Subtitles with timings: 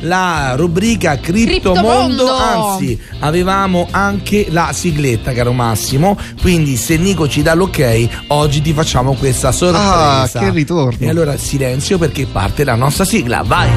[0.00, 2.24] la rubrica Criptomondo.
[2.24, 2.36] Criptomondo.
[2.36, 6.16] Anzi, avevamo anche la sigletta, caro Massimo.
[6.40, 10.38] Quindi, se Nico ci dà l'ok, oggi ti facciamo questa sorpresa.
[10.38, 10.96] Ah, che ritorno.
[10.98, 13.42] E allora silenzio perché parte la nostra sigla.
[13.44, 13.68] Vai!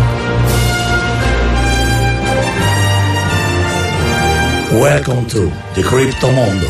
[4.72, 6.68] Welcome to the Crypto Mondo.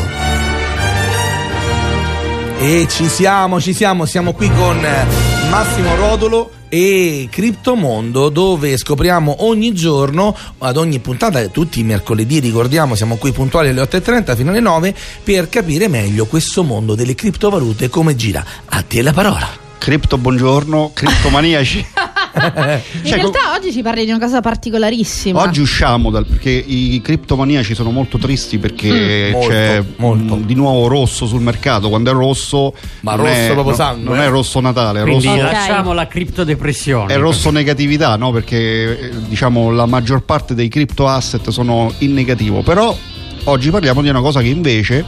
[2.58, 9.44] E ci siamo, ci siamo, siamo qui con eh, Massimo Rodolo e Criptomondo dove scopriamo
[9.44, 14.50] ogni giorno, ad ogni puntata, tutti i mercoledì ricordiamo, siamo qui puntuali alle 8.30 fino
[14.50, 18.44] alle 9 per capire meglio questo mondo delle criptovalute come gira.
[18.64, 19.48] A te la parola.
[19.78, 21.86] Cripto buongiorno, criptomaniaci.
[22.34, 25.40] In Cioè, realtà oggi ci parli di una cosa particolarissima.
[25.40, 29.32] Oggi usciamo dal perché i criptomaniaci sono molto tristi perché Mm.
[29.32, 30.34] Molto, c'è molto.
[30.36, 31.88] di nuovo rosso sul mercato.
[31.88, 34.26] Quando è rosso, Ma non rosso è, proprio no- sangue, non eh?
[34.26, 37.12] è rosso Natale, è Quindi rosso, lasciamo la criptodepressione.
[37.14, 38.32] è rosso negatività, no?
[38.32, 42.62] Perché eh, diciamo la maggior parte dei crypto asset sono in negativo.
[42.62, 42.96] Però
[43.44, 45.04] oggi parliamo di una cosa che invece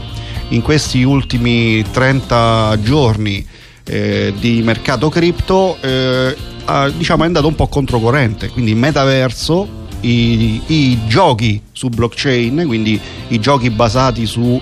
[0.51, 3.45] in questi ultimi 30 giorni
[3.89, 8.49] eh, di mercato cripto eh, ha- diciamo è andato un po' controcorrente.
[8.51, 9.69] Quindi il metaverso,
[10.01, 14.61] i, i giochi su blockchain, quindi i giochi basati sul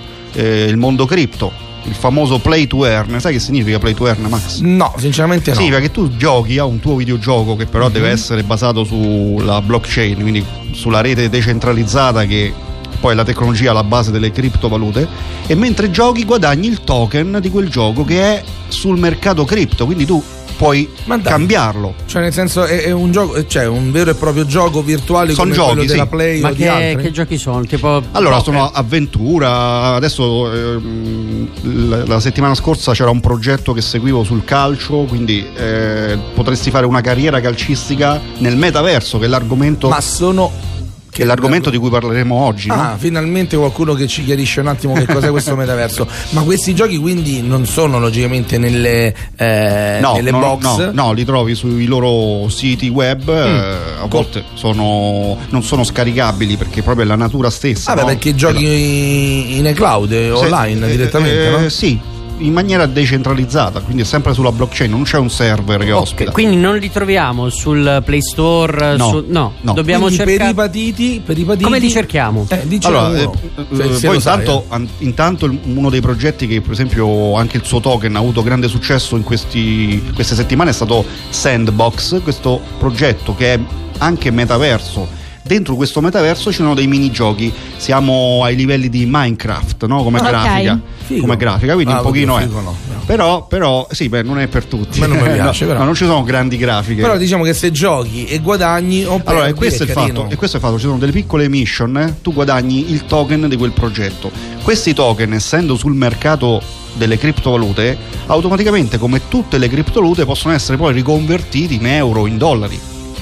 [0.77, 1.50] mondo cripto.
[1.86, 4.61] Il famoso play to earn, sai che significa play to earn, Max?
[4.61, 5.61] No, sinceramente no.
[5.61, 7.92] Sì, perché tu giochi a un tuo videogioco che però Mhm.
[7.92, 12.52] deve essere basato sulla blockchain, quindi sulla rete decentralizzata che
[13.00, 15.06] poi la tecnologia alla base delle criptovalute
[15.47, 20.05] e mentre giochi guadagni il token di quel gioco che è sul mercato cripto, quindi
[20.06, 20.23] tu
[20.56, 20.89] puoi
[21.23, 21.95] cambiarlo.
[22.06, 25.45] Cioè, nel senso, è, è un gioco, cioè un vero e proprio gioco virtuale Son
[25.45, 26.09] come giochi, quello della sì.
[26.09, 27.03] Play Ma o di che, altri?
[27.03, 27.64] che giochi sono?
[27.64, 28.55] Tipo Allora, poker?
[28.55, 29.95] sono avventura.
[29.95, 31.48] Adesso ehm,
[31.89, 36.86] la, la settimana scorsa c'era un progetto che seguivo sul calcio, quindi eh, potresti fare
[36.86, 40.73] una carriera calcistica nel metaverso, che è l'argomento, Ma sono.
[41.15, 42.67] Che è l'argomento di cui parleremo oggi.
[42.67, 42.75] no?
[42.75, 46.09] Ah, finalmente qualcuno che ci chiarisce un attimo che cos'è questo metaverso.
[46.31, 50.63] Ma questi giochi quindi non sono logicamente nelle, eh, No, nelle no, box?
[50.63, 56.57] no, no, li trovi sui loro siti web, eh, a volte sono, non sono scaricabili
[56.57, 57.95] perché proprio è la natura stessa.
[57.95, 58.07] Vabbè, no?
[58.08, 61.69] perché giochi in cloud, eh, Se- online eh, direttamente, eh, no?
[61.69, 61.97] Sì,
[62.39, 66.30] in maniera decentralizzata, quindi è sempre sulla blockchain, non c'è un server che Ok, ospita.
[66.33, 68.96] quindi non li troviamo sul Play Store?
[68.96, 69.52] No, su- no.
[69.61, 69.72] no.
[69.72, 70.50] dobbiamo Quindi per cercare.
[70.50, 72.46] i patiti, per i patiti Come li cerchiamo?
[72.48, 74.74] Eh, dicelo Allora, uno, eh, se- eh, poi intanto, eh.
[74.74, 78.68] an- intanto uno dei progetti che per esempio anche il suo token ha avuto grande
[78.68, 83.61] successo in questi- queste settimane è stato Sandbox, questo progetto che è
[83.98, 85.23] anche metaverso.
[85.46, 90.02] Dentro questo metaverso ci sono dei minigiochi, siamo ai livelli di Minecraft, no?
[90.02, 90.27] come Ok.
[90.28, 90.80] grafica.
[91.05, 91.20] Figo.
[91.20, 92.48] Come grafica, quindi Ah, un pochino oddio, è.
[92.48, 93.02] figo no, no.
[93.05, 95.02] Però, però, sì, beh, non è per tutti.
[95.02, 95.80] A me non mi piace, però.
[95.80, 97.02] no, non ci sono grandi grafiche.
[97.02, 100.56] Però diciamo che se giochi e guadagni Allora, e questo, è il fatto, e questo
[100.56, 103.72] è il fatto, ci sono delle piccole mission, eh, tu guadagni il token di quel
[103.72, 104.30] progetto.
[104.62, 106.62] Questi token, essendo sul mercato
[106.94, 112.80] delle criptovalute, automaticamente, come tutte le criptovalute, possono essere poi riconvertiti in euro, in dollari.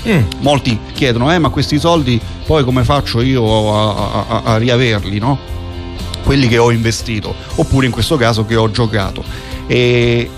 [0.09, 0.23] Mm.
[0.41, 5.39] Molti chiedono, eh, ma questi soldi poi come faccio io a, a- a- riaverli, no?
[6.25, 9.23] Quelli che ho investito, oppure in questo caso che ho giocato.
[9.67, 10.29] E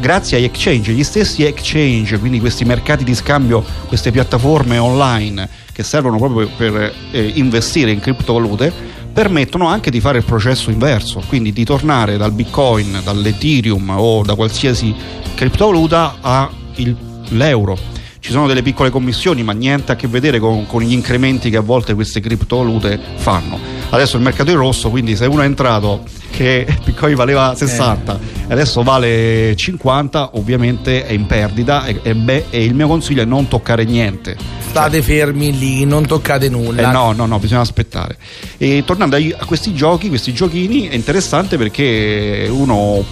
[0.00, 5.82] grazie agli exchange, gli stessi exchange, quindi questi mercati di scambio, queste piattaforme online che
[5.82, 8.72] servono proprio per eh, investire in criptovalute,
[9.12, 14.34] permettono anche di fare il processo inverso, quindi di tornare dal Bitcoin, dall'Ethereum o da
[14.34, 14.92] qualsiasi
[15.34, 17.78] criptovaluta all'euro.
[18.24, 21.58] Ci sono delle piccole commissioni, ma niente a che vedere con, con gli incrementi che
[21.58, 23.58] a volte queste criptovalute fanno.
[23.90, 28.18] Adesso il mercato è rosso, quindi se uno è entrato che Bitcoin valeva 60
[28.48, 33.20] e adesso vale 50, ovviamente è in perdita e, e beh, e il mio consiglio
[33.20, 34.38] è non toccare niente.
[34.70, 36.90] State fermi lì, non toccate Eh, nulla.
[36.90, 38.16] no, no, no, bisogna aspettare.
[38.56, 43.04] E tornando a questi giochi, questi giochini, è interessante perché uno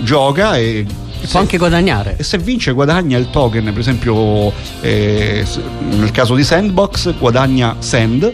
[0.00, 0.84] gioca e
[1.30, 2.16] Può anche guadagnare.
[2.18, 5.44] e se vince guadagna il token, per esempio eh,
[5.90, 8.32] nel caso di Sandbox guadagna Sand,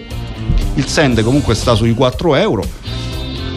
[0.75, 2.65] il Sand comunque sta sui 4 euro,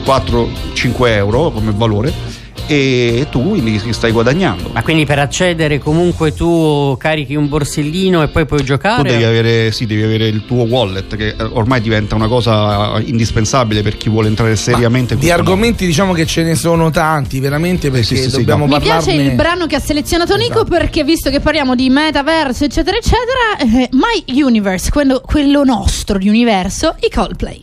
[0.06, 2.25] 4-5 euro come valore
[2.68, 4.70] e tu quindi stai guadagnando.
[4.74, 9.04] Ma quindi per accedere comunque tu carichi un borsellino e poi puoi giocare?
[9.04, 13.82] Tu devi avere, sì, devi avere il tuo wallet che ormai diventa una cosa indispensabile
[13.82, 18.06] per chi vuole entrare seriamente Di argomenti diciamo che ce ne sono tanti, veramente, perché
[18.06, 18.74] sì, sì, sì, dobbiamo no.
[18.74, 19.04] Mi parlarne.
[19.04, 20.66] piace il brano che ha selezionato Nico Esatto.
[20.66, 26.28] perché visto che parliamo di metaverso eccetera eccetera, eh, My Universe, quello, quello nostro di
[26.30, 27.62] universo, i Coldplay.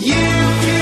[0.00, 0.81] You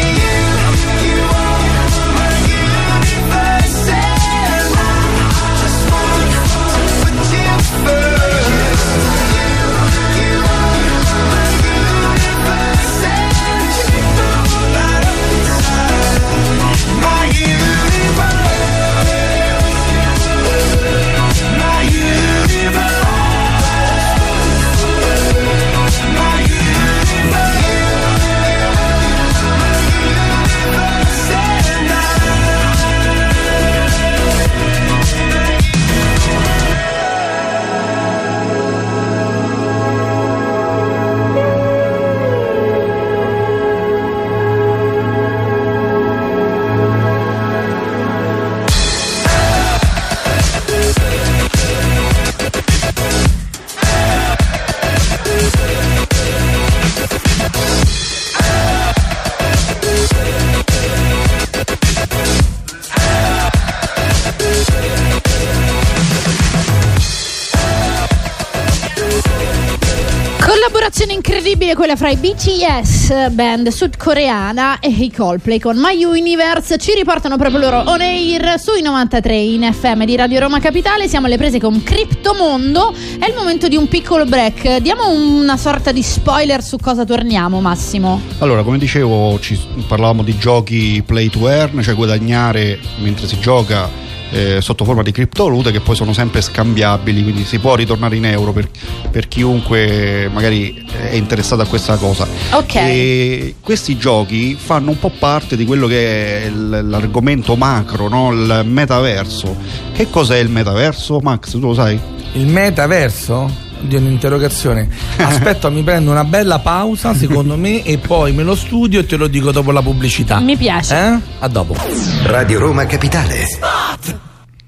[71.81, 76.77] quella fra i BTS, band sudcoreana, e i Coldplay con My Universe.
[76.77, 81.07] Ci riportano proprio loro on air sui 93 in FM di Radio Roma Capitale.
[81.07, 82.93] Siamo alle prese con Criptomondo.
[83.17, 84.77] È il momento di un piccolo break.
[84.77, 88.21] Diamo una sorta di spoiler su cosa torniamo, Massimo.
[88.37, 89.39] Allora, come dicevo,
[89.87, 93.89] parlavamo di giochi play to earn, cioè guadagnare mentre si gioca
[94.31, 98.25] eh, sotto forma di criptovalute che poi sono sempre scambiabili, quindi si può ritornare in
[98.25, 98.69] euro per,
[99.11, 102.27] per chiunque magari è interessato a questa cosa.
[102.51, 102.75] Ok.
[102.75, 108.31] E questi giochi fanno un po' parte di quello che è l'argomento macro, no?
[108.31, 109.55] il metaverso.
[109.93, 111.19] Che cos'è il metaverso?
[111.19, 111.99] Max, tu lo sai?
[112.33, 113.69] Il metaverso?
[113.81, 114.87] Di un'interrogazione.
[115.17, 119.17] Aspetta, mi prendo una bella pausa, secondo me, e poi me lo studio e te
[119.17, 120.39] lo dico dopo la pubblicità.
[120.39, 120.95] Mi piace.
[120.95, 121.19] Eh?
[121.39, 121.75] A dopo.
[122.23, 124.30] Radio Roma Capitale.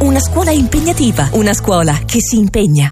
[0.00, 2.90] una scuola impegnativa, una scuola che si impegna.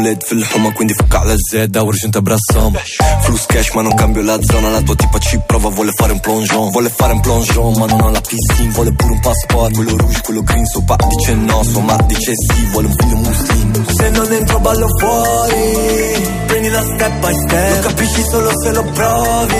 [0.00, 2.72] Con l'ULED fil-ħuma quindi fucca la zedda urgente brassam
[3.22, 6.20] Flus cash ma non cambio la zona La tua tipa ci prova vuole fare un
[6.20, 6.70] plongeon.
[6.70, 9.74] Vuole fare un plongeon ma non ha la piscina Vuole pure un passport.
[9.74, 13.16] Quello rouge, quello green Suo pa dice no, suo ma dice sì Vuole un figlio
[13.16, 13.86] muslim.
[13.86, 16.28] Se non entro ballo fuori.
[16.46, 17.74] Prendila step by step.
[17.74, 19.54] Lo capisci solo se lo provi.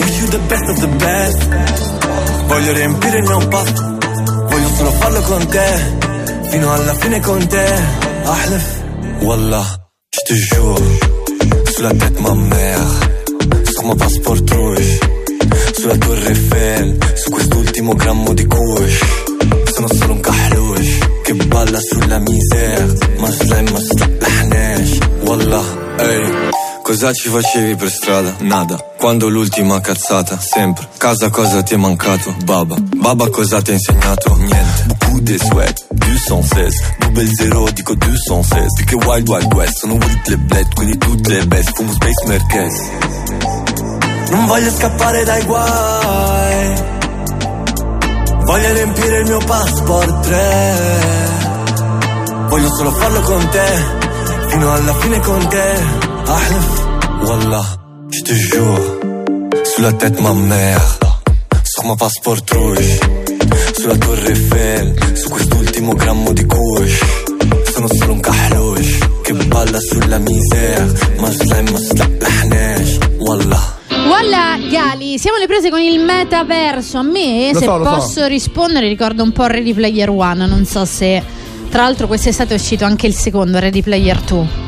[0.00, 1.48] Wish you the best of the best.
[2.46, 3.96] Voglio riempire il mio pasto
[4.48, 6.00] Voglio solo farlo con te.
[6.48, 8.00] Fino alla fine con te.
[8.24, 8.81] Ahlef
[9.22, 9.64] Wallah
[10.14, 10.78] Je te jure
[11.74, 12.86] Sous la tête ma mère
[13.72, 15.00] Sur mon passeport rouge
[15.78, 19.00] Sulla torre Eiffel Su quest'ultimo grammo di kush
[19.74, 22.86] Sono solo un cahlush Che balla sulla misère
[23.18, 25.64] Ma slime ma slaħnax Wallah
[25.98, 26.50] Ehi
[26.82, 28.34] Cosa ci facevi per strada?
[28.40, 28.76] Nada.
[28.98, 30.36] Quando l'ultima cazzata?
[30.38, 30.88] Sempre.
[30.96, 32.34] Casa cosa ti è mancato?
[32.44, 32.74] Baba.
[32.78, 34.34] Baba cosa ti ha insegnato?
[34.36, 34.84] Niente.
[34.86, 35.86] Beaucoup de sweat.
[35.90, 36.82] 216.
[36.98, 38.66] Double zero dico 216.
[38.74, 39.78] Perché Wild Wild West.
[39.78, 40.74] Sono with le bled.
[40.74, 41.72] Quindi tutte le best.
[41.72, 42.74] Fumo Space Merkez.
[44.30, 46.74] Non voglio scappare dai guai.
[48.44, 50.74] Voglio riempire il mio passport 3.
[52.48, 53.84] Voglio solo farlo con te.
[54.48, 56.10] Fino alla fine con te.
[56.26, 56.86] Ahlef,
[57.28, 57.66] Wallah,
[58.10, 58.80] je te jure.
[59.64, 60.98] Sous la tête ma mère.
[61.64, 62.98] Sur ma passeport rouge.
[63.78, 64.94] Sulla torre Eiffel.
[65.14, 66.98] Su quest'ultimo grammo di kush.
[67.72, 68.98] Sono solo un cahlush.
[69.22, 70.86] Che balla sulla misère.
[71.18, 72.98] Ma slime ma slaħnax.
[73.18, 73.80] Wallah.
[74.06, 76.98] Voilà Gali, siamo alle prese con il metaverso.
[76.98, 77.90] A me, Lo se so, lo so.
[77.90, 80.46] posso rispondere, ricordo un po' Ready Player One.
[80.46, 81.22] Non so se.
[81.70, 84.61] Tra l'altro, quest'estate è uscito anche il secondo Ready Player 2.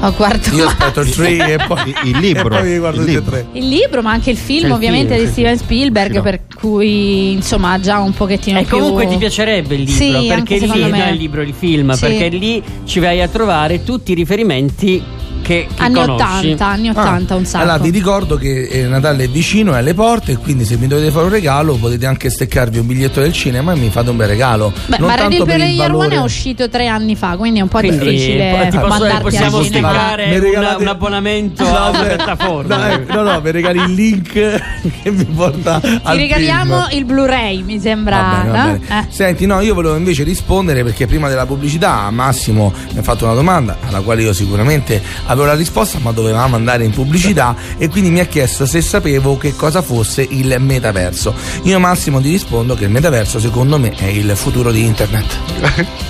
[0.00, 3.46] Ho guardato Io aspetto il 3 e poi Il libro, E poi il libro.
[3.52, 6.10] il libro, ma anche il film, C'è il ovviamente, film, di sì, Steven Spielberg.
[6.10, 6.22] Sì, no.
[6.22, 8.76] Per cui insomma ha già un pochettino E più.
[8.78, 10.98] comunque ti piacerebbe il libro Sì, perché lì secondo me.
[11.04, 12.00] no, il libro, il film, Sì.
[12.00, 15.02] perché lì ci vai a trovare tutti i riferimenti
[15.46, 16.22] che, che Anni conosci.
[16.50, 17.58] 80, anni 80, un sacco.
[17.58, 17.66] Ah.
[17.68, 21.10] Allora vi ricordo che eh, Natale è vicino, è alle porte quindi se mi dovete
[21.12, 24.26] fare un regalo potete anche steccarvi un biglietto del cinema e mi fate un bel
[24.28, 24.72] regalo.
[24.86, 26.14] Beh, non ma Ready tanto per il Player One valore.
[26.16, 29.62] è uscito tre anni fa, quindi è un po' Quindi difficile ti posso- mandarti possiamo
[29.62, 32.76] steccare regalate- un abbonamento No, a una beh, piattaforma.
[32.76, 34.32] No, eh, no, no, mi regali il link
[35.02, 36.98] che mi porta Ti al regaliamo film.
[36.98, 38.16] il Blu-ray, mi sembra.
[38.16, 38.78] Va bene, va no?
[38.86, 39.00] bene.
[39.00, 39.12] Eh.
[39.12, 43.34] Senti, no, io volevo invece rispondere perché prima della pubblicità Massimo mi ha fatto una
[43.34, 48.10] domanda alla quale io sicuramente avevo la risposta, ma dovevamo andare in pubblicità e quindi
[48.10, 51.34] mi ha chiesto se sapevo che cosa fosse il metaverso.
[51.62, 55.36] Io Massimo ti rispondo che il metaverso secondo me è il futuro di internet.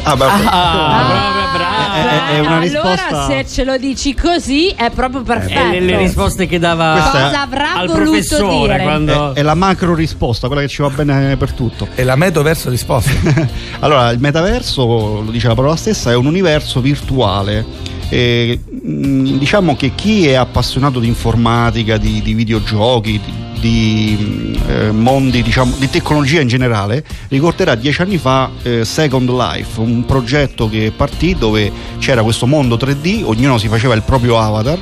[0.02, 1.94] Ah, beh, Ah, bravo, bravo.
[1.96, 5.58] È- è- è una allora, risposta- se ce lo dici così, è proprio perfetto.
[5.74, 8.82] E le, le risposte che dava Questa è- Cosa avrà al voluto professore dire?
[8.82, 11.88] quando è, è la macro risposta, quella che ci va bene per tutto.
[11.94, 13.10] È la metoverso risposta.
[13.80, 17.64] allora, il metaverso, lo dice la parola stessa, è un universo virtuale.
[18.08, 24.70] E, mh, diciamo che chi è appassionato di informatica, di, di videogiochi, di, di, mh,
[24.70, 30.04] eh, mondi, diciamo, di tecnologia in generale, ricorderà dieci anni fa eh, Second Life, un
[30.04, 34.78] progetto che partì dove c'era questo mondo 3D, ognuno si faceva il proprio avatar.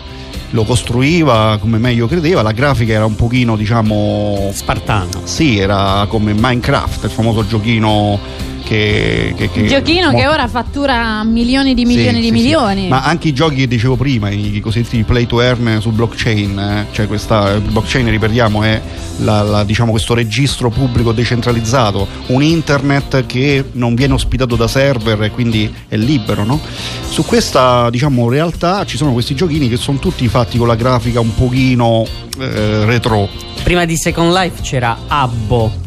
[0.51, 5.23] Lo costruiva come meglio credeva, la grafica era un pochino, diciamo, Spartano.
[5.25, 8.21] sì, era come Minecraft, il famoso giochino
[8.65, 9.33] che...
[9.37, 12.83] che, che Giochino mo- che ora fattura milioni di milioni Sì, di sì, milioni.
[12.83, 12.89] sì.
[12.89, 16.87] Ma anche i giochi che dicevo prima, i cosiddetti play to earn su blockchain, eh,
[16.93, 18.81] cioè questa blockchain, ripetiamo, è
[19.19, 25.23] la- la- diciamo questo registro pubblico decentralizzato, un internet che non viene ospitato da server
[25.23, 26.61] e quindi è libero, no?
[27.09, 31.21] Su questa diciamo realtà ci sono questi giochini che sono tutti fatti con la grafica
[31.21, 32.05] un pochino
[32.41, 33.29] eh, retro.
[33.63, 35.83] Prima di Second Life c'era Abbo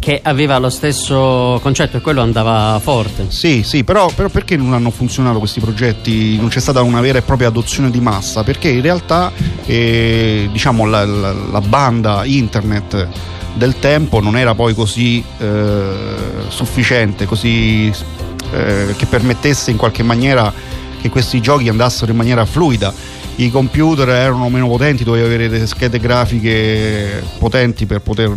[0.00, 3.26] che aveva lo stesso concetto e quello andava forte.
[3.28, 6.36] Sì, sì, però, però perché non hanno funzionato questi progetti?
[6.38, 8.42] Non c'è stata una vera e propria adozione di massa?
[8.42, 9.30] Perché in realtà
[9.66, 13.06] eh, diciamo, la, la- la banda internet
[13.54, 15.92] del tempo non era poi così eh,
[16.48, 17.92] sufficiente, così
[18.52, 20.50] eh, che permettesse in qualche maniera
[21.00, 22.92] che questi giochi andassero in maniera fluida.
[23.36, 28.36] I computer erano meno potenti, dovevi avere delle schede grafiche potenti per poter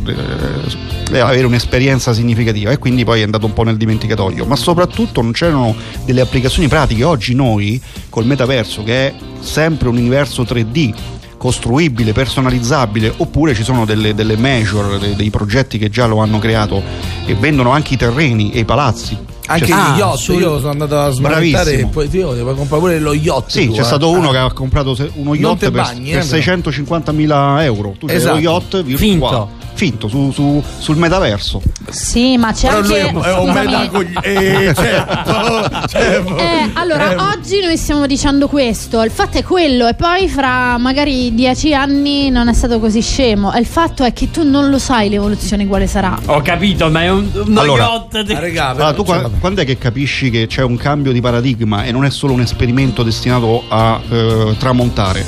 [1.12, 4.46] eh, avere un'esperienza significativa e quindi poi è andato un po' nel dimenticatoio.
[4.46, 7.04] Ma soprattutto non c'erano delle applicazioni pratiche.
[7.04, 10.94] Oggi noi col metaverso, che è sempre un universo 3D,
[11.38, 16.40] costruibile, personalizzabile, oppure ci sono delle, delle major, dei, dei progetti che già lo hanno
[16.40, 16.82] creato
[17.26, 19.33] e vendono anche i terreni e i palazzi.
[19.53, 22.81] Anche gli Ah, yacht, sul- io sono andato a smanettare e poi io devo comprare
[22.81, 23.50] pure lo yacht.
[23.50, 23.83] Sì, tu, c'è eh.
[23.83, 24.31] stato uno Ah.
[24.31, 26.72] che ha comprato uno yacht per, bagni, per eh, però.
[26.72, 27.95] 650.000 euro.
[28.00, 28.33] Tu c'hai Esatto.
[28.36, 28.98] lo yacht virtuale.
[28.98, 29.50] Finto.
[29.84, 31.62] Finto, su- su- sul metaverso.
[31.90, 32.88] Sì, ma c'è Però anche.
[32.88, 33.66] lui è un- è un scusami.
[33.66, 36.38] metacogli- eh, certo, certo.
[36.38, 40.78] Eh, allora, Eh, oggi noi stiamo dicendo questo, il fatto è quello e poi fra
[40.78, 43.52] magari dieci anni non è stato così scemo.
[43.58, 46.18] Il fatto è che tu non lo sai l'evoluzione quale sarà.
[46.28, 49.06] Ho capito, ma è un, uno Allora, yacht di- Ah, regà, però, Allora, tu cioè,
[49.20, 49.40] qua- vabbè.
[49.42, 52.40] quando è che capisci che c'è un cambio di paradigma e non è solo un
[52.40, 55.25] esperimento destinato a eh, tramontare?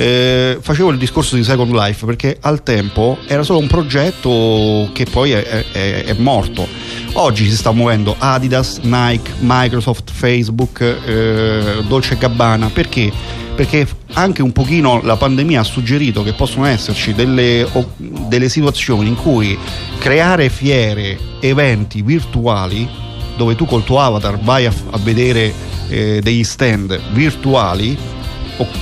[0.00, 5.04] Eh, facevo il discorso di Second Life perché al tempo era solo un progetto che
[5.04, 5.42] poi è,
[5.72, 6.66] è- è- morto.
[7.12, 13.12] Oggi si sta muovendo Adidas, Nike, Microsoft, Facebook, eh, Dolce Gabbana perché?
[13.54, 19.16] Perché anche un pochino la pandemia ha suggerito che possono esserci delle, delle situazioni in
[19.16, 19.58] cui
[19.98, 22.88] creare fiere, eventi virtuali
[23.36, 25.52] dove tu col tuo avatar vai a, a vedere
[25.90, 27.98] eh, degli stand virtuali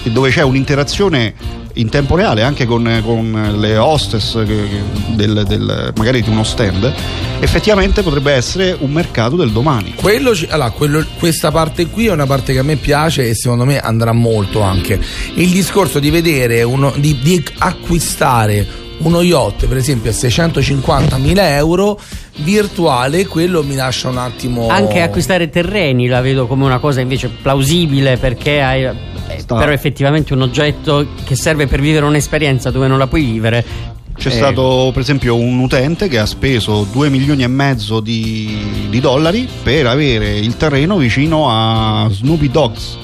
[0.04, 1.34] dove c'è un'interazione
[1.74, 6.92] in tempo reale anche con, con le hostess del- del- magari di uno stand
[7.40, 12.10] effettivamente potrebbe essere un mercato del domani Quello, ci- allora, quello- questa parte qui è
[12.12, 14.98] una parte che a me piace e secondo me andrà molto anche.
[15.34, 18.66] Il discorso di vedere, uno, di, di acquistare
[19.00, 22.00] uno yacht, per esempio, a 650.000 euro
[22.38, 24.66] virtuale, quello mi lascia un attimo.
[24.68, 28.88] Anche acquistare terreni la vedo come una cosa invece plausibile perché hai
[29.54, 33.64] Sta- però effettivamente un oggetto che serve per vivere un'esperienza dove non la puoi vivere.
[34.16, 38.58] c'è Eh, stato per esempio un utente che ha speso 2 milioni e mezzo di,
[38.90, 42.98] di dollari per avere il terreno vicino a Snoopy Dogs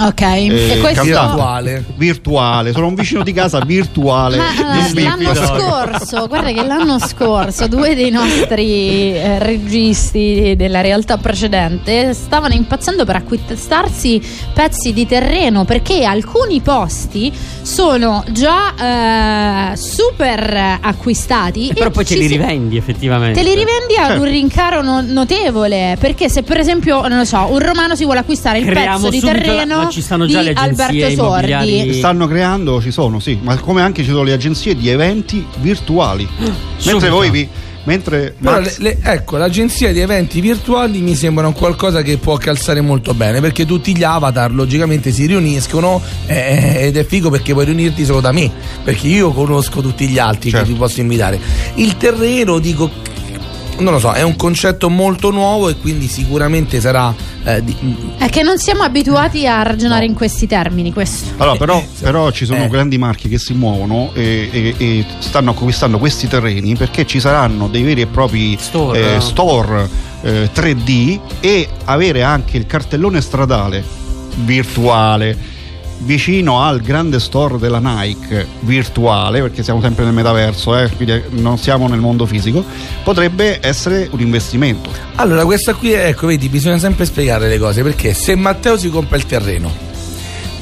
[0.00, 0.20] Ok.
[0.20, 1.02] eh, e questo.
[1.02, 1.84] virtuale.
[1.96, 7.66] virtuale sono un vicino di casa virtuale Ma eh, l'anno scorso, guarda che l'anno scorso
[7.66, 14.20] due dei nostri eh, registi della realtà precedente stavano impazzendo per acquistarsi
[14.52, 17.32] pezzi di terreno perché alcuni posti
[17.62, 23.40] sono già eh, super acquistati E però poi te ci li si- rivendi effettivamente.
[23.40, 24.20] Te li rivendi Certo.
[24.20, 28.20] un rincaro no- notevole perché se per esempio, non lo so, un romano si vuole
[28.20, 31.94] acquistare il Creiamo pezzo di terreno ci stanno già le agenzie immobiliari.
[31.94, 36.26] Stanno creando ci sono sì ma come anche ci sono le agenzie di eventi virtuali
[36.84, 37.48] mentre voi vi
[37.84, 42.36] mentre Max- le- le- ecco, l'agenzia di eventi virtuali mi sembra un qualcosa che può
[42.36, 47.54] calzare molto bene perché tutti gli avatar logicamente si riuniscono eh, ed è figo perché
[47.54, 48.50] puoi riunirti solo da me
[48.84, 50.66] perché io conosco tutti gli altri Certo.
[50.66, 51.40] che ti posso invitare.
[51.76, 52.90] Il terreno, dico,
[53.80, 57.14] non lo so, è un concetto molto nuovo e quindi sicuramente sarà
[57.44, 57.76] eh, di-
[58.18, 61.32] È che non siamo abituati a ragionare in questi termini, questo.
[61.38, 62.68] allora però, però ci sono Eh.
[62.68, 67.68] grandi marchi che si muovono e, e- e stanno acquistando questi terreni perché ci saranno
[67.68, 69.16] dei veri e propri Store.
[69.16, 69.88] eh, store,
[70.22, 73.82] eh, 3D e avere anche il cartellone stradale
[74.36, 75.36] virtuale
[76.00, 81.58] vicino al grande store della Nike virtuale perché siamo sempre nel metaverso eh, quindi non
[81.58, 82.64] siamo nel mondo fisico
[83.02, 88.14] potrebbe essere un investimento Allora, questa qui, ecco, vedi, bisogna sempre spiegare le cose perché
[88.14, 89.68] se Matteo si compra il terreno,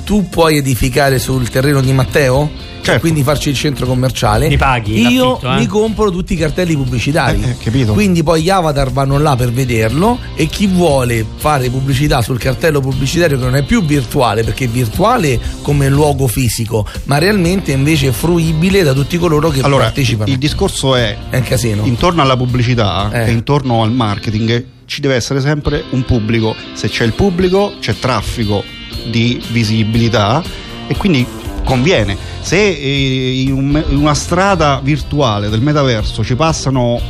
[0.03, 2.51] tu puoi edificare sul terreno di Matteo?
[2.87, 2.99] Certo.
[2.99, 4.47] E quindi farci il centro commerciale.
[4.49, 5.57] Li paghi Io eh?
[5.57, 7.43] mi compro tutti i cartelli pubblicitari.
[7.43, 7.93] Eh, eh, capito.
[7.95, 12.81] Quindi poi gli avatar vanno là per vederlo e chi vuole fare pubblicità sul cartello
[12.81, 18.09] pubblicitario che non è più virtuale, perché è virtuale come luogo fisico, ma realmente invece
[18.09, 20.31] è fruibile da tutti coloro che allora partecipano.
[20.31, 21.85] il discorso è È un casino.
[21.85, 23.29] intorno alla pubblicità Eh.
[23.29, 26.55] e intorno al marketing ci deve essere sempre un pubblico.
[26.75, 28.63] Se c'è il pubblico c'è traffico
[29.11, 30.43] di visibilità
[30.87, 31.27] e quindi
[31.67, 32.17] conviene.
[32.41, 37.01] Se eh, in, un- in una strada virtuale del metaverso ci passano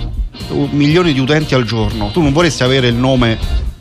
[0.48, 3.38] un milioni di utenti al giorno, tu non vorresti avere il nome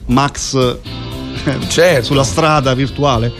[0.07, 2.03] Max eh, Certo.
[2.05, 3.31] sulla strada virtuale?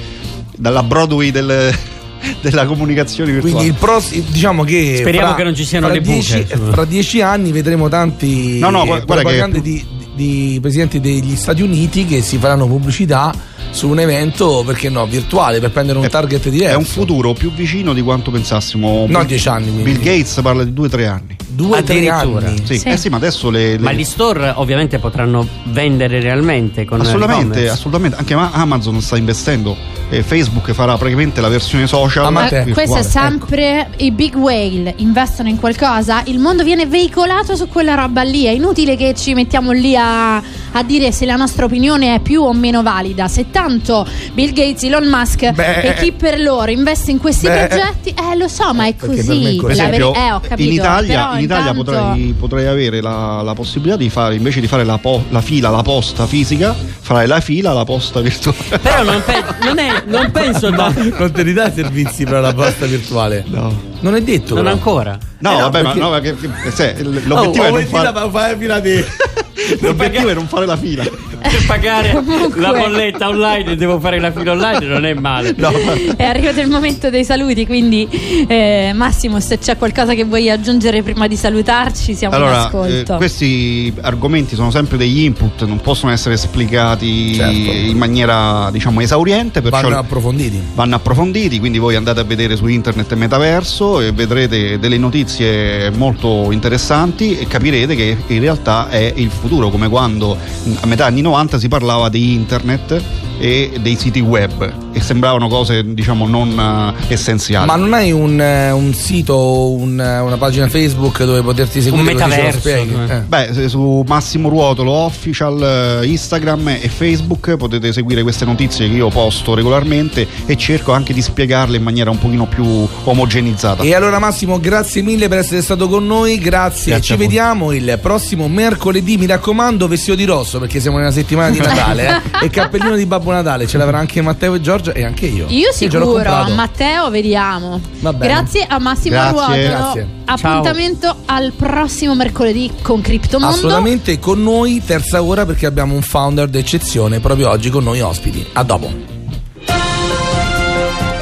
[0.55, 1.73] Dalla Broadway del-
[2.41, 3.55] della comunicazione virtuale.
[3.57, 4.95] Quindi il prossimo, diciamo che.
[4.99, 6.45] Speriamo fra- che non ci siano le buche, dieci-.
[6.71, 11.61] Fra dieci anni vedremo tanti No, no, guarda- guarda che- di, di presidenti degli Stati
[11.61, 13.33] Uniti che si faranno pubblicità
[13.75, 16.73] su un evento, perché no, virtuale, per prendere un È- target diverso.
[16.73, 19.05] È un futuro più vicino di quanto pensassimo.
[19.07, 19.83] No, Bill- dieci anni, quindi.
[19.83, 21.35] Bill Gates parla di due o tre anni.
[21.47, 22.47] Due o tre Addirittura.
[22.47, 22.61] anni.
[22.65, 22.79] Sì.
[22.79, 22.87] Sì.
[22.87, 23.71] Eh sì, ma adesso le.
[23.73, 28.17] le- Ma gli store ovviamente potranno vendere realmente con assolutamente, assolutamente.
[28.17, 29.75] Anche ma- Amazon sta investendo.
[30.09, 32.31] Eh, Facebook farà praticamente la versione social.
[32.31, 32.71] Ma virtuale.
[32.73, 37.95] questo è sempre i big whale investono in qualcosa, il mondo viene veicolato su quella
[37.95, 38.45] roba lì.
[38.45, 40.41] È inutile che ci mettiamo lì a,
[40.77, 43.29] a dire se la nostra opinione è più o meno valida.
[43.29, 45.81] Se tanto Bill Gates, Elon Musk Beh.
[45.81, 47.67] e chi per loro investe in questi Beh.
[47.67, 49.57] progetti, eh lo so, ma è così.
[49.61, 53.41] Per esempio, veri- eh, ho capito, in Italia, in Italia intanto- potrei, potrei avere la,
[53.41, 57.25] la possibilità di fare invece di fare la, po- la fila, la posta fisica, farai
[57.27, 58.77] la fila, la posta virtuale.
[58.81, 60.93] Però non, pe- non è- non penso da.
[61.17, 63.43] Non te li dà servizi per la posta virtuale?
[63.47, 63.93] No.
[64.01, 64.55] Non è detto.
[64.55, 64.75] Non però.
[64.75, 65.17] ancora.
[65.39, 68.51] No, Eh no, vabbè, perché- ma no, perché, se- l'obiettivo, Oh, è non fare, fai
[68.51, 69.03] la fila di.
[69.79, 71.03] l'obiettivo è non fare la fila.
[71.49, 72.59] Per pagare Comunque.
[72.61, 75.53] la bolletta online devo fare la fila online, non è male.
[75.57, 75.69] No,
[76.15, 78.07] È arrivato il momento dei saluti, quindi
[78.47, 82.65] eh, Massimo, se c'è qualcosa che vuoi aggiungere prima di salutarci, siamo in Allora, eh,
[82.65, 83.15] ascolto.
[83.17, 87.53] questi argomenti sono sempre degli input, non possono essere esplicati Certo.
[87.71, 90.59] in maniera, diciamo, esauriente, perciò Vanno approfonditi.
[90.73, 96.51] vanno approfonditi, quindi voi andate a vedere su internet Metaverso e vedrete delle notizie molto
[96.51, 100.37] interessanti e capirete che in realtà è il futuro, come quando
[100.79, 105.93] a metà anni 90 si parlava di internet e dei siti web e sembravano cose
[105.93, 107.65] diciamo non eh, essenziali.
[107.65, 112.13] Ma non hai un, eh, un sito, un, eh, una pagina Facebook dove poterti seguire?
[112.13, 113.21] lo metaverso, Eh.
[113.27, 119.53] Beh, su Massimo Ruotolo Official, Instagram e Facebook potete seguire queste notizie che io posto
[119.53, 123.83] regolarmente e cerco anche di spiegarle in maniera un pochino più omogenizzata.
[123.83, 126.93] E allora Massimo, grazie mille per essere stato con noi, grazie.
[126.93, 131.49] Grazie Ci vediamo il prossimo mercoledì, mi raccomando, vestito di rosso perché siamo nella settimana
[131.49, 132.45] di Natale eh?
[132.45, 135.45] e cappellino di Babbo Natale, ce l'avrà anche Matteo e Giorgia e anche io.
[135.49, 136.53] Io sicuro, comprato.
[136.53, 137.79] Matteo, vediamo.
[138.17, 139.31] Grazie a Massimo Grazie.
[139.31, 139.93] Ruotolo.
[139.93, 140.07] Grazie.
[140.25, 143.55] Appuntamento al prossimo mercoledì con Criptomondo.
[143.55, 148.45] Assolutamente con noi terza ora perché abbiamo un founder d'eccezione proprio oggi con noi ospiti.
[148.53, 148.91] A dopo.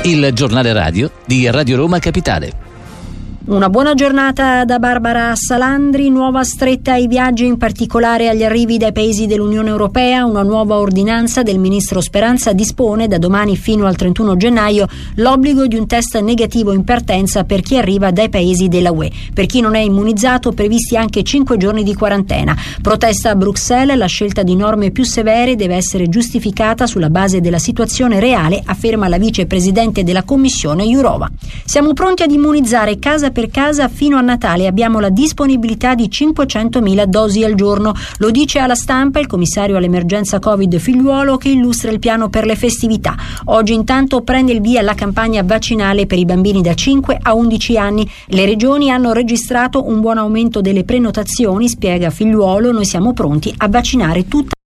[0.03, 2.62] Il giornale radio di Radio Roma Capitale.
[3.45, 8.93] Una buona giornata da Barbara Salandri, nuova stretta ai viaggi, in particolare agli arrivi dai
[8.93, 10.23] paesi dell'Unione Europea.
[10.23, 15.75] Una nuova ordinanza del ministro Speranza dispone da domani fino al 31 gennaio l'obbligo di
[15.75, 19.12] un test negativo in partenza per chi arriva dai paesi della UE.
[19.34, 22.56] Per chi non è immunizzato, previsti anche 5 giorni di quarantena.
[22.82, 27.60] Protesta a Bruxelles, la scelta di norme più severe deve essere giustificata sulla base della
[27.60, 31.29] situazione reale, afferma la vicepresidente della Commissione Jurova.
[31.65, 34.67] Siamo pronti ad immunizzare casa per casa fino a Natale.
[34.67, 37.93] Abbiamo la disponibilità di 500.000 dosi al giorno.
[38.19, 42.56] Lo dice alla stampa il commissario all'emergenza Covid Figliuolo che illustra il piano per le
[42.56, 43.17] festività.
[43.46, 47.78] Oggi intanto prende il via la campagna vaccinale per i bambini da 5 a 11
[47.78, 48.10] anni.
[48.28, 52.72] Le regioni hanno registrato un buon aumento delle prenotazioni, spiega Figliuolo.
[52.72, 54.54] Noi siamo pronti a vaccinare tutta